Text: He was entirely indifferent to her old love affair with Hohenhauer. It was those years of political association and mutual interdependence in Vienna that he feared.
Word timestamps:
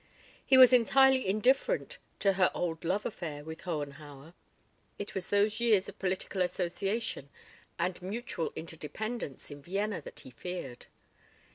He 0.43 0.57
was 0.57 0.73
entirely 0.73 1.27
indifferent 1.27 1.99
to 2.21 2.33
her 2.33 2.49
old 2.55 2.83
love 2.83 3.05
affair 3.05 3.43
with 3.43 3.61
Hohenhauer. 3.61 4.33
It 4.97 5.13
was 5.13 5.29
those 5.29 5.59
years 5.59 5.87
of 5.87 5.99
political 5.99 6.41
association 6.41 7.29
and 7.77 8.01
mutual 8.01 8.51
interdependence 8.55 9.51
in 9.51 9.61
Vienna 9.61 10.01
that 10.01 10.21
he 10.21 10.31
feared. 10.31 10.87